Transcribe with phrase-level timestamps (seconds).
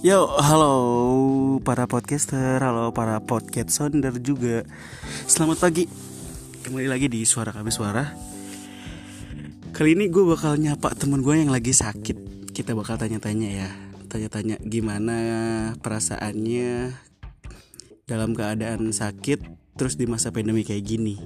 [0.00, 4.64] Yo, halo para podcaster, halo para podcast sonder juga.
[5.28, 5.84] Selamat pagi.
[6.64, 8.08] Kembali lagi di Suara Kami Suara.
[9.76, 12.48] Kali ini gue bakal nyapa temen gue yang lagi sakit.
[12.48, 13.68] Kita bakal tanya-tanya ya,
[14.08, 15.16] tanya-tanya gimana
[15.84, 16.96] perasaannya
[18.08, 19.44] dalam keadaan sakit
[19.76, 21.20] terus di masa pandemi kayak gini.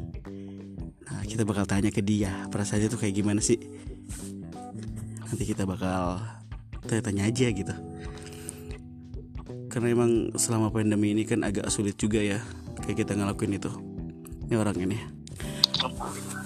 [1.14, 3.62] Nah, kita bakal tanya ke dia, perasaannya tuh kayak gimana sih?
[5.30, 6.18] Nanti kita bakal
[6.90, 7.93] tanya-tanya aja gitu
[9.74, 12.38] karena emang selama pandemi ini kan agak sulit juga ya
[12.86, 13.74] kayak kita ngelakuin itu.
[14.46, 15.02] Ini orang ini.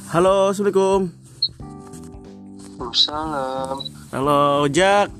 [0.08, 1.12] Halo assalamualaikum.
[2.96, 3.84] Salam.
[4.08, 5.12] halo Jack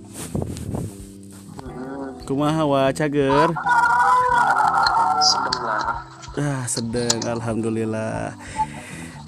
[2.24, 2.88] kumaha wa?
[2.96, 3.52] Cager?
[5.20, 5.84] Sedang lah.
[6.40, 7.20] ah sedang.
[7.28, 8.32] Alhamdulillah.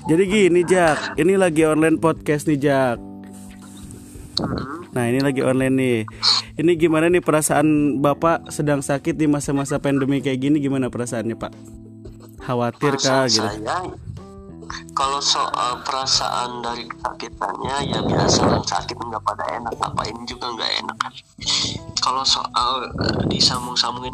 [0.08, 2.96] Jadi gini Jack ini lagi online podcast nih Jack
[4.90, 5.98] Nah ini lagi online nih
[6.58, 11.52] Ini gimana nih perasaan Bapak sedang sakit di masa-masa pandemi kayak gini Gimana perasaannya Pak?
[12.42, 13.46] Khawatir kah gitu?
[13.46, 13.86] saya
[14.94, 20.70] kalau soal perasaan dari kesakitannya ya biasa orang sakit nggak pada enak ngapain juga nggak
[20.84, 21.12] enak kan
[22.10, 24.10] kalau soal eh, disambung-sambungin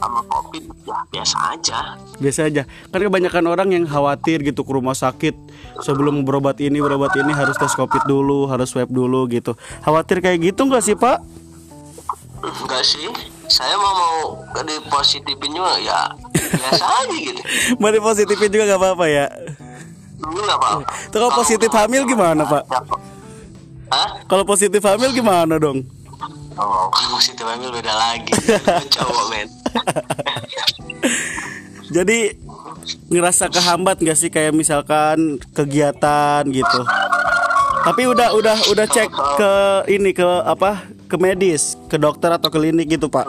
[0.00, 2.00] sama covid ya biasa aja.
[2.16, 2.64] Biasa aja.
[2.88, 5.36] Kan kebanyakan orang yang khawatir gitu ke rumah sakit.
[5.84, 9.52] Sebelum berobat ini berobat ini harus tes covid dulu Harus swab dulu gitu.
[9.84, 11.20] Khawatir kayak gitu nggak sih Pak?
[12.40, 13.04] enggak sih.
[13.52, 13.92] Saya mau
[14.40, 17.40] mau di positifin juga ya biasa aja gitu.
[17.84, 19.28] Mari positifin juga nggak apa-apa ya?
[20.16, 20.68] Dulu nggak apa
[21.12, 22.64] Itu kalau positif hamil gimana Pak?
[23.92, 24.08] Hah?
[24.24, 25.99] Kalau positif hamil gimana dong?
[26.58, 28.34] Oh, kalau positif hamil beda lagi.
[28.90, 29.46] Cowok men.
[31.96, 32.34] Jadi
[33.10, 36.80] ngerasa kehambat gak sih kayak misalkan kegiatan gitu.
[37.80, 39.52] Tapi udah udah udah cek ke
[39.90, 40.86] ini ke apa?
[41.10, 43.26] Ke medis, ke dokter atau klinik gitu, Pak.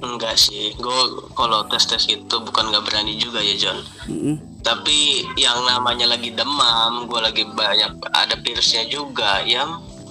[0.00, 1.00] Enggak sih, gue
[1.36, 3.78] kalau tes tes itu bukan nggak berani juga ya John.
[4.08, 4.36] Mm-mm.
[4.64, 9.44] Tapi yang namanya lagi demam, gue lagi banyak ada virusnya juga.
[9.44, 9.66] Ya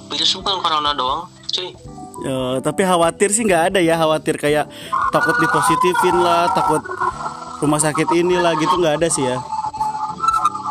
[0.10, 1.70] virus bukan corona doang, cuy.
[2.20, 4.68] Ya, tapi khawatir sih nggak ada ya, khawatir kayak
[5.16, 6.84] takut dipositifin lah, takut
[7.64, 9.40] rumah sakit inilah gitu nggak ada sih ya.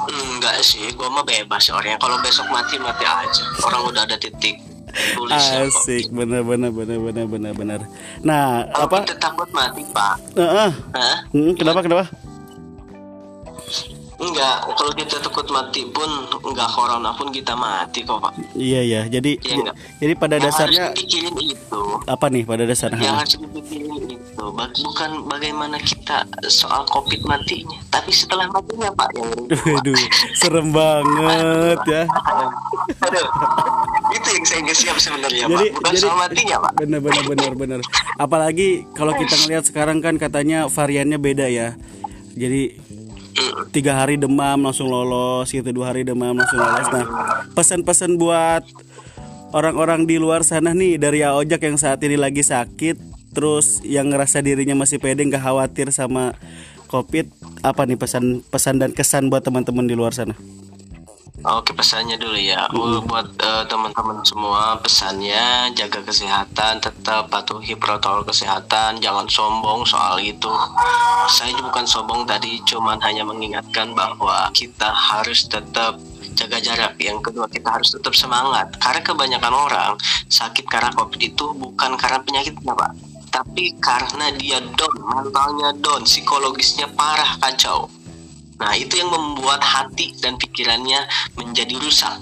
[0.09, 2.00] Enggak sih, gue mah bebas orangnya.
[2.00, 3.44] Kalau besok mati mati aja.
[3.65, 4.60] Orang udah ada titik
[5.15, 5.69] tulisnya.
[5.69, 7.81] Asik, bener bener bener bener bener bener.
[8.25, 9.05] Nah, apa?
[9.05, 10.70] kita takut mati pak, Heeh.
[10.94, 11.16] Hah?
[11.32, 12.09] Hmm, kenapa kenapa?
[14.19, 16.11] Enggak, kalau kita takut mati pun
[16.43, 18.34] enggak corona pun kita mati kok pak.
[18.53, 19.77] Iya ya, jadi Iya nggak?
[20.03, 22.99] jadi pada Yang dasarnya harus dipikirin itu apa nih pada dasarnya?
[22.99, 29.31] yang harus dipikirin itu bukan bagaimana kita soal covid matinya tapi setelah matinya pak yang
[29.49, 29.99] Waduh,
[30.35, 32.03] serem banget ya.
[32.99, 33.27] Aduh,
[34.15, 37.25] itu yang saya nggak siap sebenarnya Jadi pak bukan jadi soal matinya pak bener bener
[37.25, 37.81] bener bener.
[38.17, 41.79] Apalagi kalau kita ngelihat sekarang kan katanya variannya beda ya.
[42.39, 42.79] Jadi
[43.71, 46.89] tiga hari demam langsung lolos, gitu dua hari demam langsung lolos.
[46.93, 47.05] Nah,
[47.53, 48.65] pesan-pesan buat
[49.53, 52.97] orang-orang di luar sana nih dari Aojak yang saat ini lagi sakit,
[53.33, 56.37] terus yang ngerasa dirinya masih pede nggak khawatir sama
[56.89, 57.29] COVID,
[57.65, 60.33] apa nih pesan pesan dan kesan buat teman-teman di luar sana?
[61.47, 62.66] Oke pesannya dulu ya.
[62.75, 70.19] Uh, buat eh, teman-teman semua pesannya jaga kesehatan tetap patuhi protokol kesehatan jangan sombong soal
[70.19, 70.50] itu.
[71.31, 76.03] Saya bukan sombong tadi cuman hanya mengingatkan bahwa kita harus tetap
[76.34, 76.99] jaga jarak.
[76.99, 78.75] Yang kedua kita harus tetap semangat.
[78.82, 79.93] Karena kebanyakan orang
[80.26, 82.93] sakit karena covid itu bukan karena penyakitnya pak.
[83.31, 87.87] Tapi karena dia down mentalnya down psikologisnya parah kacau
[88.59, 91.07] Nah, itu yang membuat hati dan pikirannya
[91.39, 92.19] menjadi rusak.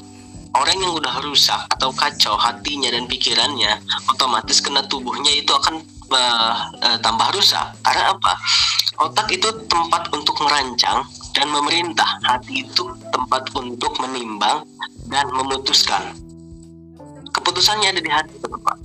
[0.57, 3.77] Orang yang udah rusak atau kacau hatinya dan pikirannya,
[4.09, 5.81] otomatis kena tubuhnya itu akan
[6.13, 7.77] eh, eh, tambah rusak.
[7.85, 8.33] Karena apa?
[8.97, 11.05] Otak itu tempat untuk merancang
[11.37, 12.09] dan memerintah.
[12.25, 14.65] Hati itu tempat untuk menimbang
[15.13, 16.17] dan memutuskan.
[17.37, 18.77] Keputusannya ada di hati, Pak.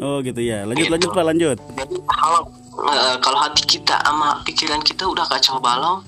[0.00, 0.64] Oh gitu ya.
[0.64, 0.92] Lanjut Gitu.
[0.96, 1.56] lanjut Pak lanjut.
[1.76, 2.40] Jadi kalau
[2.88, 6.00] eh, kalau hati kita sama pikiran kita udah kacau balau,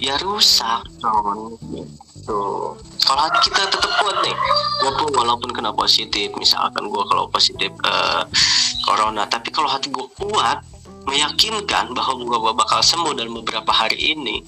[0.00, 1.56] ya rusak dong.
[1.72, 2.42] Gitu.
[3.06, 4.36] Kalau hati kita tetap kuat nih,
[4.82, 8.22] walaupun walaupun kena positif, misalkan gue kalau positif eh,
[8.84, 10.60] corona, tapi kalau hati gue kuat,
[11.06, 14.42] meyakinkan bahwa gue bakal sembuh dalam beberapa hari ini,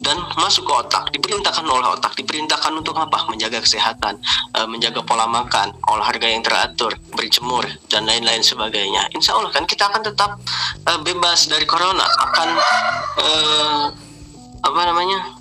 [0.00, 1.04] dan masuk ke otak.
[1.10, 2.12] Diperintahkan oleh otak.
[2.20, 3.26] Diperintahkan untuk apa?
[3.32, 4.20] Menjaga kesehatan.
[4.52, 5.72] Eh, menjaga pola makan.
[5.88, 6.92] Olahraga yang teratur.
[7.16, 7.64] Berjemur.
[7.88, 9.08] Dan lain-lain sebagainya.
[9.16, 10.36] Insya Allah kan kita akan tetap
[10.84, 12.04] eh, bebas dari corona.
[12.22, 12.48] Akan
[14.76, 15.40] apa namanya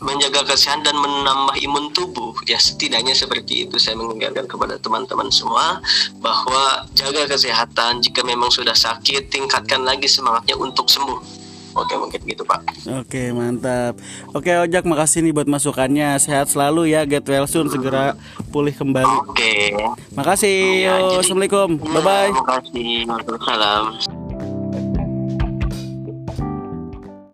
[0.00, 5.84] menjaga kesehatan dan menambah imun tubuh ya setidaknya seperti itu saya mengingatkan kepada teman-teman semua
[6.24, 12.42] bahwa jaga kesehatan jika memang sudah sakit tingkatkan lagi semangatnya untuk sembuh Oke mungkin gitu
[12.42, 12.66] Pak.
[12.98, 13.94] Oke mantap.
[14.34, 16.18] Oke Ojak makasih nih buat masukannya.
[16.18, 17.06] Sehat selalu ya.
[17.06, 18.18] Get well soon segera
[18.50, 19.30] pulih kembali.
[19.30, 19.78] Oke.
[20.18, 20.58] Makasih.
[20.82, 21.78] Ya, jadi- Assalamualaikum.
[21.78, 22.30] Ya, Bye bye.
[22.34, 22.90] Terima kasih.
[23.06, 23.84] Waalaikumsalam.